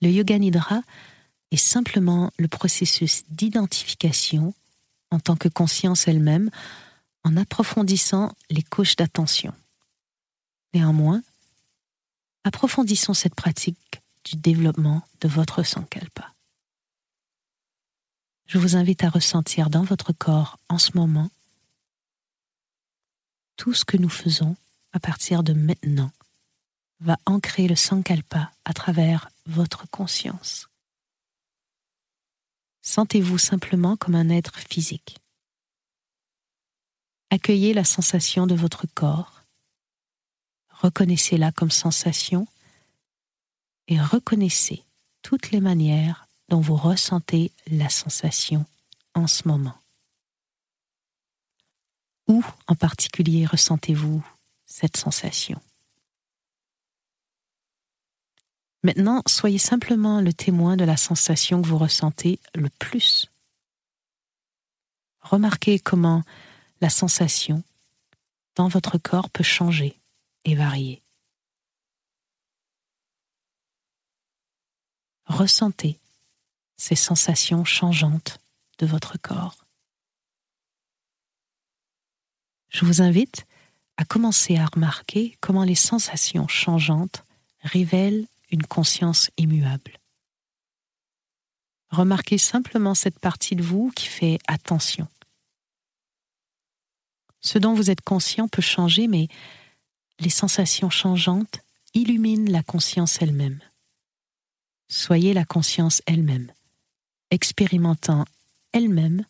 Le 0.00 0.10
yoga 0.10 0.38
nidra 0.38 0.80
est 1.50 1.56
simplement 1.56 2.30
le 2.38 2.48
processus 2.48 3.24
d'identification 3.28 4.54
en 5.10 5.20
tant 5.20 5.36
que 5.36 5.48
conscience 5.48 6.08
elle-même 6.08 6.50
en 7.22 7.36
approfondissant 7.36 8.34
les 8.50 8.62
couches 8.62 8.96
d'attention. 8.96 9.52
Néanmoins, 10.72 11.22
approfondissons 12.44 13.14
cette 13.14 13.34
pratique 13.34 14.02
du 14.24 14.36
développement 14.36 15.02
de 15.20 15.28
votre 15.28 15.62
sankalpa. 15.62 16.34
Je 18.46 18.58
vous 18.58 18.76
invite 18.76 19.04
à 19.04 19.10
ressentir 19.10 19.70
dans 19.70 19.84
votre 19.84 20.12
corps 20.12 20.58
en 20.68 20.78
ce 20.78 20.96
moment 20.96 21.30
tout 23.56 23.72
ce 23.72 23.84
que 23.84 23.96
nous 23.96 24.08
faisons 24.08 24.56
à 24.92 25.00
partir 25.00 25.42
de 25.42 25.52
maintenant 25.52 26.10
va 27.00 27.18
ancrer 27.26 27.68
le 27.68 27.76
sankalpa 27.76 28.52
à 28.64 28.72
travers 28.72 29.30
votre 29.46 29.88
conscience. 29.90 30.68
Sentez-vous 32.82 33.38
simplement 33.38 33.96
comme 33.96 34.14
un 34.14 34.28
être 34.28 34.58
physique. 34.58 35.18
Accueillez 37.30 37.74
la 37.74 37.84
sensation 37.84 38.46
de 38.46 38.54
votre 38.54 38.86
corps, 38.94 39.42
reconnaissez-la 40.70 41.50
comme 41.50 41.70
sensation 41.70 42.46
et 43.88 44.00
reconnaissez 44.00 44.84
toutes 45.22 45.50
les 45.50 45.60
manières 45.60 46.26
dont 46.48 46.60
vous 46.60 46.76
ressentez 46.76 47.52
la 47.66 47.88
sensation 47.88 48.66
en 49.14 49.26
ce 49.26 49.48
moment. 49.48 49.76
Où 52.28 52.42
en 52.66 52.74
particulier 52.74 53.46
ressentez-vous 53.46 54.24
cette 54.66 54.96
sensation? 54.96 55.60
Maintenant, 58.82 59.22
soyez 59.26 59.58
simplement 59.58 60.20
le 60.20 60.32
témoin 60.34 60.76
de 60.76 60.84
la 60.84 60.98
sensation 60.98 61.62
que 61.62 61.66
vous 61.66 61.78
ressentez 61.78 62.38
le 62.54 62.68
plus. 62.68 63.30
Remarquez 65.20 65.78
comment 65.78 66.22
la 66.82 66.90
sensation 66.90 67.62
dans 68.56 68.68
votre 68.68 68.98
corps 68.98 69.30
peut 69.30 69.42
changer 69.42 69.98
et 70.44 70.54
varier. 70.54 71.03
Ressentez 75.34 75.98
ces 76.76 76.94
sensations 76.94 77.64
changeantes 77.64 78.38
de 78.78 78.86
votre 78.86 79.18
corps. 79.18 79.66
Je 82.68 82.84
vous 82.84 83.02
invite 83.02 83.44
à 83.96 84.04
commencer 84.04 84.56
à 84.56 84.66
remarquer 84.66 85.36
comment 85.40 85.64
les 85.64 85.74
sensations 85.74 86.46
changeantes 86.46 87.24
révèlent 87.62 88.28
une 88.52 88.62
conscience 88.62 89.28
immuable. 89.36 89.98
Remarquez 91.90 92.38
simplement 92.38 92.94
cette 92.94 93.18
partie 93.18 93.56
de 93.56 93.64
vous 93.64 93.90
qui 93.90 94.06
fait 94.06 94.38
attention. 94.46 95.08
Ce 97.40 97.58
dont 97.58 97.74
vous 97.74 97.90
êtes 97.90 98.02
conscient 98.02 98.46
peut 98.46 98.62
changer, 98.62 99.08
mais 99.08 99.26
les 100.20 100.30
sensations 100.30 100.90
changeantes 100.90 101.58
illuminent 101.92 102.52
la 102.52 102.62
conscience 102.62 103.20
elle-même. 103.20 103.60
Soyez 104.96 105.34
la 105.34 105.44
conscience 105.44 106.02
elle-même, 106.06 106.52
expérimentant 107.32 108.26
elle-même 108.72 109.26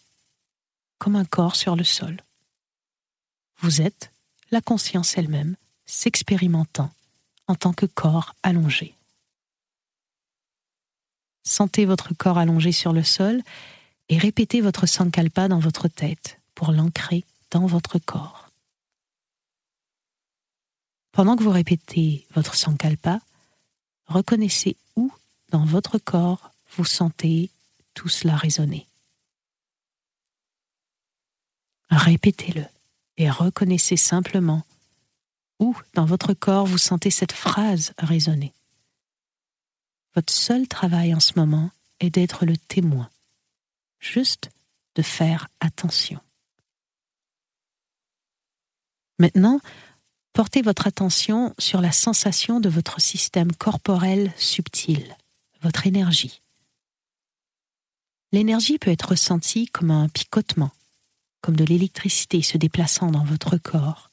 comme 0.98 1.16
un 1.16 1.24
corps 1.24 1.56
sur 1.56 1.74
le 1.74 1.84
sol. 1.84 2.18
Vous 3.60 3.80
êtes 3.80 4.12
la 4.50 4.60
conscience 4.60 5.16
elle-même, 5.16 5.56
s'expérimentant 5.86 6.92
en 7.48 7.54
tant 7.54 7.72
que 7.72 7.86
corps 7.86 8.34
allongé. 8.42 8.94
Sentez 11.44 11.86
votre 11.86 12.12
corps 12.12 12.36
allongé 12.36 12.70
sur 12.70 12.92
le 12.92 13.02
sol 13.02 13.40
et 14.10 14.18
répétez 14.18 14.60
votre 14.60 14.84
sankalpa 14.84 15.48
dans 15.48 15.60
votre 15.60 15.88
tête 15.88 16.38
pour 16.54 16.72
l'ancrer 16.72 17.24
dans 17.50 17.64
votre 17.64 17.98
corps. 17.98 18.50
Pendant 21.12 21.36
que 21.36 21.42
vous 21.42 21.50
répétez 21.50 22.26
votre 22.34 22.54
sankalpa, 22.54 23.22
reconnaissez 24.08 24.76
où 24.94 25.10
dans 25.54 25.64
votre 25.64 25.98
corps 25.98 26.50
vous 26.72 26.84
sentez 26.84 27.48
tout 27.94 28.08
cela 28.08 28.34
résonner. 28.34 28.88
Répétez-le 31.90 32.64
et 33.18 33.30
reconnaissez 33.30 33.96
simplement 33.96 34.64
où 35.60 35.76
dans 35.94 36.06
votre 36.06 36.34
corps 36.34 36.66
vous 36.66 36.78
sentez 36.78 37.12
cette 37.12 37.30
phrase 37.30 37.92
résonner. 37.98 38.52
Votre 40.16 40.32
seul 40.32 40.66
travail 40.66 41.14
en 41.14 41.20
ce 41.20 41.34
moment 41.36 41.70
est 42.00 42.10
d'être 42.10 42.46
le 42.46 42.56
témoin, 42.56 43.08
juste 44.00 44.50
de 44.96 45.02
faire 45.02 45.46
attention. 45.60 46.18
Maintenant, 49.20 49.60
portez 50.32 50.62
votre 50.62 50.88
attention 50.88 51.54
sur 51.60 51.80
la 51.80 51.92
sensation 51.92 52.58
de 52.58 52.68
votre 52.68 53.00
système 53.00 53.52
corporel 53.52 54.32
subtil, 54.36 55.16
votre 55.64 55.86
énergie. 55.86 56.40
L'énergie 58.32 58.78
peut 58.78 58.90
être 58.90 59.10
ressentie 59.10 59.66
comme 59.66 59.90
un 59.90 60.08
picotement, 60.08 60.70
comme 61.40 61.56
de 61.56 61.64
l'électricité 61.64 62.42
se 62.42 62.58
déplaçant 62.58 63.10
dans 63.10 63.24
votre 63.24 63.56
corps, 63.56 64.10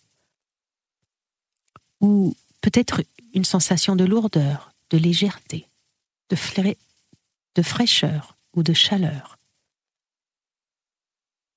ou 2.00 2.36
peut-être 2.62 3.03
une 3.34 3.46
sensation 3.46 3.96
de 3.96 4.05
lourdeur, 4.05 4.74
de 4.89 4.98
légèreté 4.98 5.67
de, 7.55 7.62
fraîcheur 7.62 8.38
ou 8.53 8.63
de 8.63 8.74
chaleur. 8.74 9.38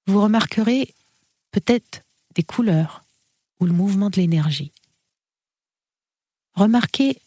Vous 0.07 0.21
remarquerez 0.21 0.95
peut-être 1.51 2.03
des 2.35 2.43
couleurs 2.43 3.05
ou 3.61 3.67
le 3.67 3.73
mouvement 3.73 4.11
de 4.11 4.17
l'énergie. 4.17 4.73
Remarquez 6.55 7.21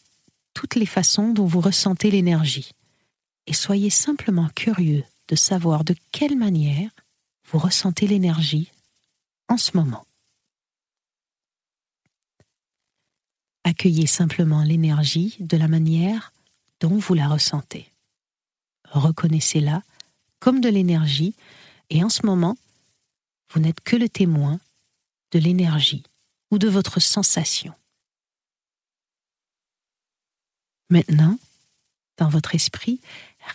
toutes 0.58 0.74
les 0.74 0.88
façons 0.88 1.34
dont 1.34 1.46
vous 1.46 1.62
ressentez 1.62 2.10
l'énergie 2.10 2.72
et 3.46 3.54
soyez 3.54 3.92
simplement 3.92 4.50
curieux 4.56 5.04
de 5.28 5.36
savoir 5.36 5.84
de 5.84 5.94
quelle 6.12 6.36
manière 6.36 6.90
vous 7.46 7.60
ressentez 7.60 8.08
l'énergie 8.08 8.72
en 9.50 9.58
ce 9.58 9.78
moment. 9.78 10.04
Accueillez 13.66 14.08
simplement 14.08 14.64
l'énergie 14.64 15.36
de 15.40 15.58
la 15.58 15.68
manière 15.68 16.34
dont 16.80 16.98
vous 16.98 17.14
la 17.14 17.28
ressentez. 17.28 17.94
Reconnaissez-la 18.90 19.84
comme 20.40 20.60
de 20.60 20.70
l'énergie 20.70 21.36
et 21.92 22.04
en 22.04 22.10
ce 22.10 22.26
moment, 22.26 22.58
vous 23.54 23.60
n'êtes 23.60 23.82
que 23.82 23.96
le 23.96 24.10
témoin 24.10 24.60
de 25.34 25.38
l'énergie 25.38 26.02
ou 26.50 26.58
de 26.58 26.68
votre 26.68 27.00
sensation. 27.00 27.76
Maintenant, 30.89 31.38
dans 32.17 32.29
votre 32.29 32.56
esprit, 32.56 33.01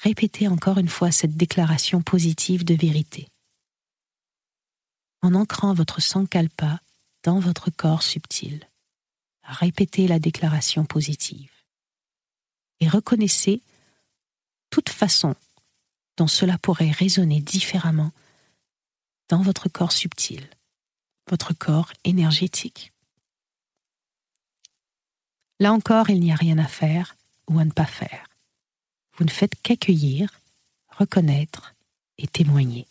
répétez 0.02 0.48
encore 0.48 0.78
une 0.78 0.88
fois 0.88 1.10
cette 1.10 1.36
déclaration 1.36 2.02
positive 2.02 2.64
de 2.64 2.74
vérité. 2.74 3.28
En 5.22 5.34
ancrant 5.34 5.72
votre 5.72 6.02
sankalpa 6.02 6.80
dans 7.22 7.38
votre 7.38 7.70
corps 7.70 8.02
subtil, 8.02 8.68
répétez 9.42 10.08
la 10.08 10.18
déclaration 10.18 10.84
positive 10.84 11.50
et 12.80 12.88
reconnaissez 12.88 13.62
toute 14.70 14.88
façon 14.88 15.36
dont 16.16 16.26
cela 16.26 16.58
pourrait 16.58 16.90
résonner 16.90 17.40
différemment 17.40 18.12
dans 19.28 19.42
votre 19.42 19.68
corps 19.68 19.92
subtil, 19.92 20.46
votre 21.30 21.54
corps 21.54 21.92
énergétique. 22.04 22.92
Là 25.60 25.72
encore, 25.72 26.10
il 26.10 26.20
n'y 26.20 26.32
a 26.32 26.36
rien 26.36 26.58
à 26.58 26.66
faire 26.66 27.14
ou 27.48 27.58
à 27.58 27.64
ne 27.64 27.70
pas 27.70 27.86
faire. 27.86 28.28
Vous 29.16 29.24
ne 29.24 29.30
faites 29.30 29.60
qu'accueillir, 29.62 30.40
reconnaître 30.88 31.74
et 32.18 32.26
témoigner. 32.26 32.86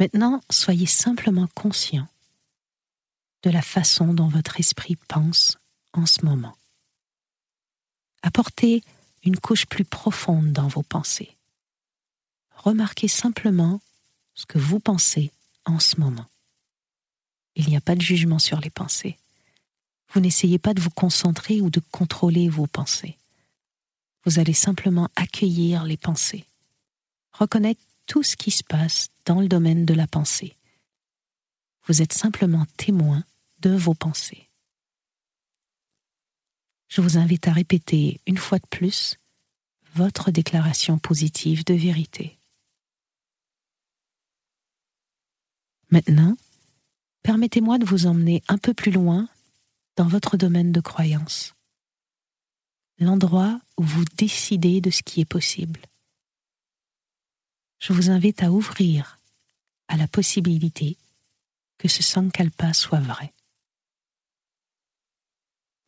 Maintenant, 0.00 0.40
soyez 0.50 0.86
simplement 0.86 1.46
conscient 1.54 2.08
de 3.42 3.50
la 3.50 3.62
façon 3.62 4.14
dont 4.14 4.28
votre 4.28 4.58
esprit 4.58 4.96
pense 4.96 5.58
en 5.92 6.06
ce 6.06 6.24
moment. 6.24 6.56
Apportez 8.22 8.82
une 9.22 9.38
couche 9.38 9.66
plus 9.66 9.84
profonde 9.84 10.52
dans 10.52 10.66
vos 10.66 10.82
pensées. 10.82 11.36
Remarquez 12.56 13.08
simplement 13.08 13.80
ce 14.34 14.46
que 14.46 14.58
vous 14.58 14.80
pensez 14.80 15.30
en 15.64 15.78
ce 15.78 16.00
moment. 16.00 16.26
Il 17.54 17.68
n'y 17.68 17.76
a 17.76 17.80
pas 17.80 17.94
de 17.94 18.00
jugement 18.00 18.38
sur 18.38 18.60
les 18.60 18.70
pensées. 18.70 19.18
Vous 20.14 20.20
n'essayez 20.20 20.58
pas 20.58 20.74
de 20.74 20.80
vous 20.80 20.90
concentrer 20.90 21.60
ou 21.60 21.70
de 21.70 21.80
contrôler 21.90 22.48
vos 22.48 22.66
pensées. 22.66 23.18
Vous 24.24 24.38
allez 24.38 24.54
simplement 24.54 25.10
accueillir 25.16 25.84
les 25.84 25.98
pensées, 25.98 26.46
reconnaître 27.32 27.82
tout 28.06 28.22
ce 28.22 28.36
qui 28.36 28.50
se 28.50 28.64
passe 28.64 29.08
dans 29.26 29.40
le 29.40 29.48
domaine 29.48 29.84
de 29.84 29.94
la 29.94 30.06
pensée. 30.06 30.56
Vous 31.86 32.00
êtes 32.00 32.12
simplement 32.12 32.64
témoin 32.76 33.24
de 33.60 33.70
vos 33.70 33.94
pensées 33.94 34.48
je 36.94 37.00
vous 37.00 37.18
invite 37.18 37.48
à 37.48 37.52
répéter 37.52 38.20
une 38.24 38.36
fois 38.36 38.60
de 38.60 38.66
plus 38.70 39.18
votre 39.96 40.30
déclaration 40.30 40.96
positive 40.96 41.64
de 41.64 41.74
vérité. 41.74 42.38
Maintenant, 45.90 46.36
permettez-moi 47.24 47.78
de 47.78 47.84
vous 47.84 48.06
emmener 48.06 48.44
un 48.46 48.58
peu 48.58 48.74
plus 48.74 48.92
loin 48.92 49.28
dans 49.96 50.06
votre 50.06 50.36
domaine 50.36 50.72
de 50.72 50.80
croyance, 50.80 51.54
l'endroit 52.98 53.60
où 53.76 53.82
vous 53.82 54.04
décidez 54.16 54.80
de 54.80 54.90
ce 54.90 55.02
qui 55.02 55.20
est 55.20 55.24
possible. 55.24 55.80
Je 57.78 57.92
vous 57.92 58.10
invite 58.10 58.42
à 58.42 58.50
ouvrir 58.50 59.20
à 59.88 59.96
la 59.96 60.08
possibilité 60.08 60.96
que 61.78 61.88
ce 61.88 62.02
sankalpa 62.02 62.72
soit 62.72 63.00
vrai. 63.00 63.32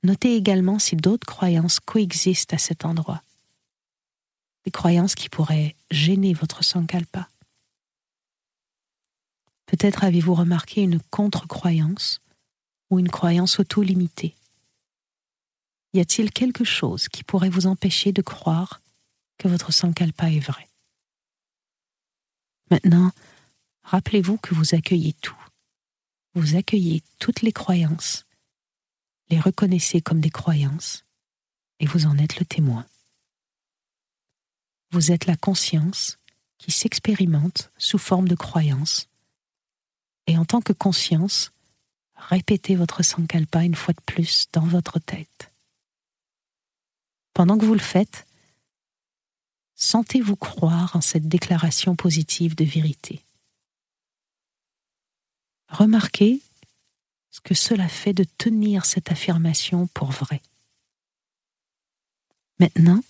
Notez 0.03 0.37
également 0.37 0.79
si 0.79 0.95
d'autres 0.95 1.27
croyances 1.27 1.81
coexistent 1.81 2.55
à 2.55 2.59
cet 2.59 2.85
endroit. 2.85 3.23
Des 4.65 4.71
croyances 4.71 5.15
qui 5.15 5.29
pourraient 5.29 5.75
gêner 5.91 6.33
votre 6.33 6.63
sankalpa. 6.63 7.29
Peut-être 9.67 10.05
avez-vous 10.05 10.35
remarqué 10.35 10.83
une 10.83 11.01
contre-croyance 11.01 12.21
ou 12.91 12.99
une 12.99 13.11
croyance 13.11 13.59
auto-limitée. 13.59 14.35
Y 15.93 16.01
a-t-il 16.01 16.31
quelque 16.31 16.65
chose 16.65 17.09
qui 17.09 17.25
pourrait 17.25 17.49
vous 17.49 17.67
empêcher 17.67 18.13
de 18.13 18.23
croire 18.23 18.83
que 19.39 19.49
votre 19.49 19.73
sankalpa 19.73 20.31
est 20.31 20.41
vrai? 20.41 20.69
Maintenant, 22.71 23.13
rappelez-vous 23.83 24.39
que 24.39 24.55
vous 24.55 24.75
accueillez 24.75 25.15
tout. 25.15 25.37
Vous 26.35 26.57
accueillez 26.57 27.03
toutes 27.19 27.43
les 27.43 27.53
croyances, 27.53 28.27
les 29.31 29.41
reconnaissez 29.41 30.03
comme 30.03 30.21
des 30.21 30.31
croyances, 30.31 31.05
et 31.81 31.87
vous 31.87 32.07
en 32.07 32.19
êtes 32.19 32.39
le 32.39 32.45
témoin. 32.45 32.87
Vous 34.91 35.13
êtes 35.13 35.27
la 35.27 35.37
conscience 35.37 36.19
qui 36.59 36.71
s'expérimente 36.71 37.71
sous 37.79 37.99
forme 37.99 38.29
de 38.29 38.35
croyance, 38.35 39.09
et 40.27 40.37
en 40.37 40.45
tant 40.45 40.61
que 40.61 40.73
conscience, 40.73 41.53
répétez 42.17 42.77
votre 42.77 43.03
sankalpa 43.03 43.65
une 43.65 43.75
fois 43.75 43.95
de 43.95 44.01
plus 44.01 44.49
dans 44.53 44.65
votre 44.65 44.99
tête. 44.99 45.53
Pendant 47.35 47.59
que 47.59 47.65
vous 47.65 47.75
le 47.75 47.81
faites, 47.81 48.27
sentez-vous 49.75 50.37
croire 50.37 50.97
en 50.97 51.01
cette 51.01 51.29
déclaration 51.29 51.95
positive 51.95 52.55
de 52.55 52.65
vérité. 52.65 53.23
Remarquez 55.69 56.41
ce 57.31 57.41
que 57.41 57.55
cela 57.55 57.89
fait 57.89 58.15
de 58.15 58.25
tenir 58.25 58.87
cette 58.87 59.13
affirmation 59.13 59.87
pour 59.89 60.11
vraie. 60.11 60.43
Maintenant, 62.59 63.03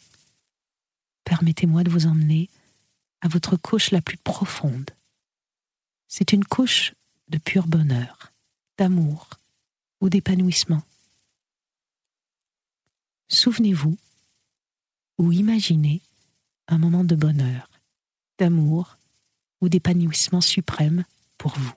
permettez-moi 1.25 1.84
de 1.84 1.90
vous 1.90 2.06
emmener 2.06 2.50
à 3.20 3.28
votre 3.28 3.56
couche 3.56 3.92
la 3.92 4.02
plus 4.02 4.16
profonde. 4.16 4.90
C'est 6.08 6.32
une 6.32 6.44
couche 6.44 6.94
de 7.28 7.38
pur 7.38 7.66
bonheur, 7.66 8.32
d'amour 8.78 9.30
ou 10.00 10.09
d'épanouissement. 10.09 10.83
Souvenez-vous 13.28 13.97
ou 15.18 15.33
imaginez 15.33 16.00
un 16.68 16.78
moment 16.78 17.04
de 17.04 17.14
bonheur, 17.14 17.71
d'amour 18.38 18.97
ou 19.61 19.68
d'épanouissement 19.68 20.40
suprême 20.40 21.04
pour 21.38 21.56
vous. 21.59 21.75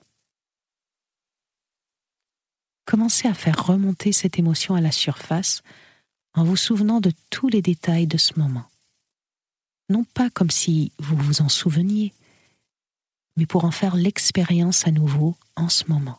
Commencez 2.84 3.28
à 3.28 3.34
faire 3.34 3.66
remonter 3.66 4.12
cette 4.12 4.38
émotion 4.38 4.74
à 4.74 4.80
la 4.80 4.92
surface 4.92 5.62
en 6.34 6.44
vous 6.44 6.56
souvenant 6.56 7.00
de 7.00 7.12
tous 7.30 7.48
les 7.48 7.62
détails 7.62 8.06
de 8.06 8.18
ce 8.18 8.38
moment. 8.38 8.64
Non 9.88 10.04
pas 10.04 10.30
comme 10.30 10.50
si 10.50 10.92
vous 10.98 11.16
vous 11.16 11.42
en 11.42 11.48
souveniez, 11.48 12.12
mais 13.36 13.46
pour 13.46 13.64
en 13.64 13.70
faire 13.70 13.96
l'expérience 13.96 14.86
à 14.86 14.90
nouveau 14.90 15.36
en 15.56 15.68
ce 15.68 15.84
moment. 15.88 16.18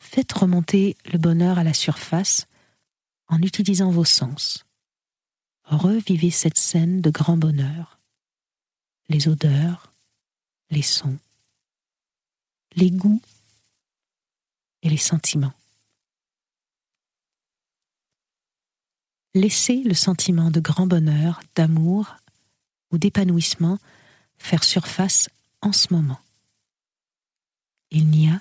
Faites 0.00 0.32
remonter 0.32 0.96
le 1.12 1.18
bonheur 1.18 1.58
à 1.58 1.64
la 1.64 1.74
surface 1.74 2.46
en 3.28 3.40
utilisant 3.42 3.90
vos 3.90 4.04
sens. 4.04 4.64
Revivez 5.62 6.30
cette 6.30 6.58
scène 6.58 7.00
de 7.00 7.10
grand 7.10 7.36
bonheur. 7.36 8.00
Les 9.08 9.28
odeurs, 9.28 9.92
les 10.70 10.82
sons, 10.82 11.18
les 12.74 12.90
goûts 12.90 13.22
et 14.82 14.88
les 14.88 14.96
sentiments. 14.96 15.52
Laissez 19.34 19.82
le 19.84 19.94
sentiment 19.94 20.50
de 20.50 20.58
grand 20.58 20.88
bonheur, 20.88 21.40
d'amour 21.54 22.16
ou 22.90 22.98
d'épanouissement 22.98 23.78
faire 24.38 24.64
surface 24.64 25.28
en 25.60 25.72
ce 25.72 25.92
moment. 25.92 26.18
Il 27.90 28.08
n'y 28.08 28.28
a 28.28 28.40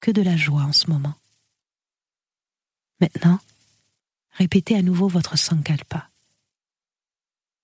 que 0.00 0.10
de 0.10 0.22
la 0.22 0.36
joie 0.36 0.62
en 0.62 0.72
ce 0.72 0.90
moment. 0.90 1.14
Maintenant, 3.00 3.38
répétez 4.32 4.76
à 4.76 4.82
nouveau 4.82 5.08
votre 5.08 5.36
sankalpa, 5.36 6.10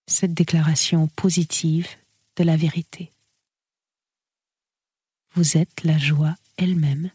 cette 0.06 0.34
déclaration 0.34 1.08
positive 1.08 1.88
de 2.36 2.44
la 2.44 2.56
vérité. 2.56 3.12
Vous 5.34 5.56
êtes 5.56 5.84
la 5.84 5.98
joie 5.98 6.36
elle-même 6.56 7.10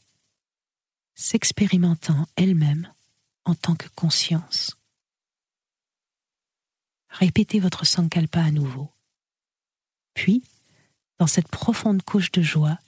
s'expérimentant 1.15 2.27
elle-même 2.35 2.91
en 3.45 3.55
tant 3.55 3.75
que 3.75 3.87
conscience. 3.95 4.77
Répétez 7.09 7.59
votre 7.59 7.85
sankalpa 7.85 8.41
à 8.41 8.51
nouveau. 8.51 8.91
Puis, 10.13 10.43
dans 11.19 11.27
cette 11.27 11.47
profonde 11.47 12.01
couche 12.03 12.31
de 12.31 12.41
joie, 12.41 12.79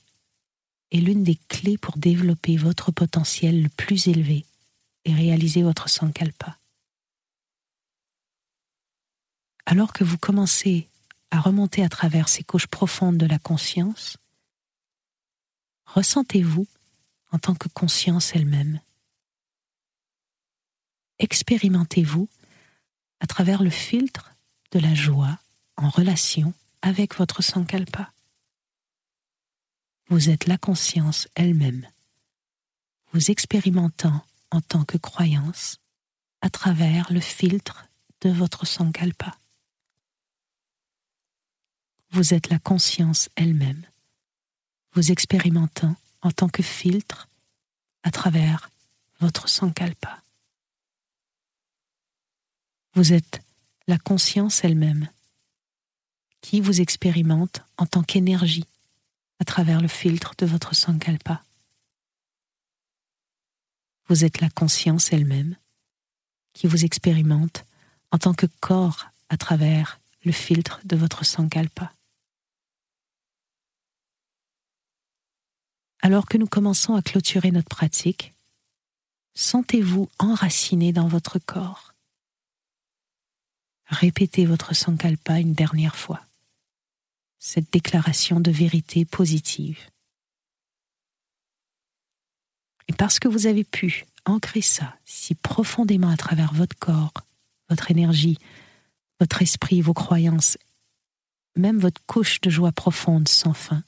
est 0.93 1.01
l'une 1.01 1.23
des 1.23 1.35
clés 1.49 1.77
pour 1.77 1.97
développer 1.97 2.55
votre 2.55 2.91
potentiel 2.91 3.63
le 3.63 3.69
plus 3.69 4.07
élevé 4.07 4.45
et 5.05 5.13
réaliser 5.13 5.63
votre 5.63 5.89
sankalpa. 5.89 6.57
Alors 9.65 9.91
que 9.91 10.03
vous 10.03 10.17
commencez 10.17 10.87
à 11.31 11.39
remonter 11.39 11.83
à 11.83 11.89
travers 11.89 12.29
ces 12.29 12.43
couches 12.43 12.67
profondes 12.67 13.17
de 13.17 13.25
la 13.25 13.39
conscience, 13.39 14.17
ressentez-vous 15.87 16.67
en 17.31 17.39
tant 17.39 17.55
que 17.55 17.67
conscience 17.69 18.35
elle-même. 18.35 18.79
Expérimentez-vous 21.17 22.29
à 23.19 23.25
travers 23.25 23.63
le 23.63 23.69
filtre 23.71 24.35
de 24.71 24.79
la 24.79 24.93
joie 24.93 25.39
en 25.77 25.89
relation 25.89 26.53
avec 26.81 27.15
votre 27.15 27.41
sankalpa. 27.41 28.11
Vous 30.13 30.29
êtes 30.29 30.45
la 30.45 30.59
conscience 30.59 31.27
elle-même, 31.33 31.89
vous 33.13 33.31
expérimentant 33.31 34.23
en 34.51 34.61
tant 34.61 34.85
que 34.85 34.99
croyance 34.99 35.79
à 36.41 36.51
travers 36.51 37.11
le 37.11 37.19
filtre 37.19 37.87
de 38.21 38.29
votre 38.29 38.67
sankalpa. 38.67 39.35
Vous 42.11 42.35
êtes 42.35 42.51
la 42.51 42.59
conscience 42.59 43.27
elle-même, 43.35 43.87
vous 44.91 45.11
expérimentant 45.11 45.95
en 46.21 46.29
tant 46.29 46.47
que 46.47 46.61
filtre 46.61 47.27
à 48.03 48.11
travers 48.11 48.69
votre 49.19 49.49
sankalpa. 49.49 50.21
Vous 52.93 53.13
êtes 53.13 53.41
la 53.87 53.97
conscience 53.97 54.63
elle-même 54.63 55.09
qui 56.41 56.61
vous 56.61 56.81
expérimente 56.81 57.61
en 57.79 57.87
tant 57.87 58.03
qu'énergie 58.03 58.67
à 59.43 59.45
travers 59.45 59.81
le 59.81 59.89
filtre 59.89 60.35
de 60.37 60.45
votre 60.45 60.73
sankalpa. 60.73 61.43
Vous 64.07 64.23
êtes 64.23 64.39
la 64.39 64.49
conscience 64.49 65.11
elle-même 65.11 65.57
qui 66.53 66.65
vous 66.65 66.85
expérimente 66.85 67.65
en 68.11 68.19
tant 68.19 68.33
que 68.33 68.45
corps 68.61 69.07
à 69.27 69.35
travers 69.35 69.99
le 70.23 70.31
filtre 70.31 70.79
de 70.85 70.95
votre 70.95 71.25
sankalpa. 71.25 71.93
Alors 75.99 76.25
que 76.25 76.37
nous 76.37 76.47
commençons 76.47 76.95
à 76.95 77.01
clôturer 77.01 77.51
notre 77.51 77.67
pratique, 77.67 78.33
sentez-vous 79.33 80.09
enraciné 80.19 80.93
dans 80.93 81.09
votre 81.09 81.37
corps. 81.37 81.93
Répétez 83.87 84.45
votre 84.45 84.73
sankalpa 84.73 85.41
une 85.41 85.53
dernière 85.53 85.97
fois, 85.97 86.25
cette 87.45 87.73
déclaration 87.73 88.39
de 88.39 88.51
vérité 88.51 89.03
positive. 89.03 89.77
Et 92.87 92.93
parce 92.93 93.19
que 93.19 93.27
vous 93.27 93.47
avez 93.47 93.65
pu 93.65 94.05
ancrer 94.23 94.61
ça 94.61 94.95
si 95.03 95.35
profondément 95.35 96.09
à 96.09 96.15
travers 96.15 96.53
votre 96.53 96.77
corps, 96.77 97.11
votre 97.69 97.91
énergie, 97.91 98.37
votre 99.19 99.41
esprit, 99.41 99.81
vos 99.81 99.93
croyances, 99.93 100.57
même 101.57 101.79
votre 101.79 102.01
couche 102.05 102.39
de 102.39 102.49
joie 102.49 102.71
profonde 102.71 103.27
sans 103.27 103.53
fin, 103.53 103.83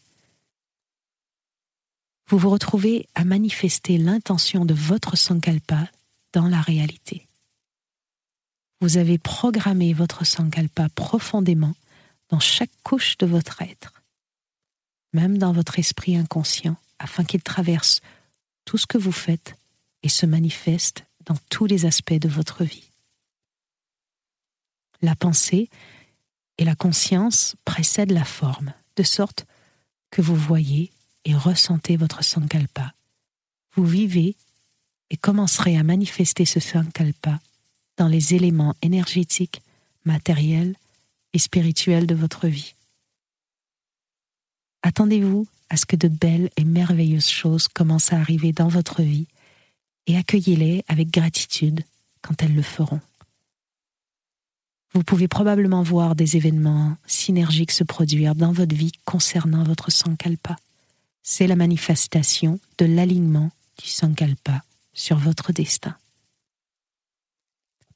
vous 2.27 2.37
vous 2.37 2.49
retrouvez 2.49 3.07
à 3.15 3.23
manifester 3.23 3.97
l'intention 3.97 4.65
de 4.65 4.73
votre 4.73 5.15
sankalpa 5.15 5.89
dans 6.33 6.49
la 6.49 6.59
réalité. 6.59 7.25
vous 8.81 8.97
avez 8.97 9.17
programmé 9.17 9.93
votre 9.93 10.25
sankalpa 10.25 10.89
profondément 10.89 11.73
dans 12.29 12.39
chaque 12.39 12.71
couche 12.83 13.17
de 13.17 13.25
votre 13.25 13.61
être, 13.61 14.01
même 15.13 15.37
dans 15.37 15.53
votre 15.53 15.79
esprit 15.79 16.17
inconscient, 16.17 16.75
afin 16.99 17.23
qu'il 17.23 17.41
traverse 17.41 18.01
tout 18.65 18.77
ce 18.77 18.87
que 18.87 18.97
vous 18.97 19.11
faites 19.11 19.55
et 20.03 20.09
se 20.09 20.25
manifeste 20.25 21.05
dans 21.25 21.37
tous 21.49 21.65
les 21.65 21.85
aspects 21.85 22.13
de 22.13 22.29
votre 22.29 22.63
vie. 22.63 22.91
La 25.01 25.15
pensée 25.15 25.69
et 26.57 26.65
la 26.65 26.75
conscience 26.75 27.55
précèdent 27.65 28.11
la 28.11 28.25
forme, 28.25 28.73
de 28.95 29.03
sorte 29.03 29.45
que 30.09 30.21
vous 30.21 30.35
voyez 30.35 30.91
et 31.25 31.35
ressentez 31.35 31.97
votre 31.97 32.23
sankalpa. 32.23 32.93
Vous 33.73 33.85
vivez 33.85 34.35
et 35.09 35.17
commencerez 35.17 35.77
à 35.77 35.83
manifester 35.83 36.45
ce 36.45 36.59
sankalpa 36.59 37.39
dans 37.97 38.07
les 38.07 38.33
éléments 38.33 38.75
énergétiques, 38.81 39.61
matériels 40.05 40.75
et 41.35 41.39
spirituels 41.39 42.07
de 42.07 42.15
votre 42.15 42.47
vie. 42.47 42.75
Attendez-vous 44.83 45.45
à 45.69 45.75
ce 45.75 45.85
que 45.85 45.97
de 45.97 46.07
belles 46.07 46.49
et 46.55 46.63
merveilleuses 46.63 47.27
choses 47.27 47.67
commencent 47.67 48.13
à 48.13 48.19
arriver 48.19 48.53
dans 48.53 48.69
votre 48.69 49.01
vie 49.01 49.27
et 50.07 50.15
accueillez-les 50.15 50.85
avec 50.87 51.09
gratitude 51.09 51.83
quand 52.21 52.41
elles 52.41 52.55
le 52.55 52.61
feront. 52.61 53.01
Vous 54.93 55.03
pouvez 55.03 55.27
probablement 55.27 55.83
voir 55.83 56.15
des 56.15 56.37
événements 56.37 56.95
synergiques 57.05 57.71
se 57.71 57.83
produire 57.83 58.33
dans 58.33 58.53
votre 58.53 58.75
vie 58.75 58.93
concernant 59.03 59.63
votre 59.63 59.91
sankalpa. 59.91 60.55
C'est 61.21 61.47
la 61.47 61.57
manifestation 61.57 62.61
de 62.77 62.85
l'alignement 62.85 63.51
du 63.77 63.89
sankalpa 63.89 64.63
sur 64.93 65.17
votre 65.17 65.51
destin. 65.51 65.97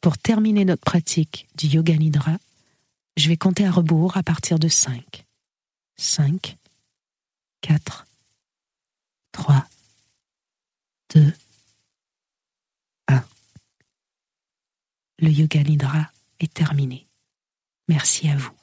Pour 0.02 0.17
terminer 0.17 0.65
notre 0.65 0.84
pratique 0.84 1.47
du 1.56 1.67
yoga 1.67 1.95
nidra, 1.95 2.38
je 3.17 3.28
vais 3.28 3.38
compter 3.38 3.65
à 3.65 3.72
rebours 3.72 4.17
à 4.17 4.24
partir 4.24 4.60
de 4.60 4.67
5. 4.67 5.26
5, 5.98 6.58
4, 7.62 8.06
3, 9.32 9.65
2, 11.15 11.34
1. 13.08 13.24
Le 15.19 15.30
yoga 15.30 15.63
nidra 15.63 16.12
est 16.39 16.54
terminé. 16.54 17.08
Merci 17.88 18.30
à 18.30 18.38
vous. 18.38 18.59